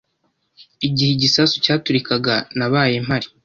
Igihe 0.87 1.11
igisasu 1.13 1.55
cyaturikaga, 1.65 2.35
nabaye 2.57 2.95
mpari. 3.05 3.27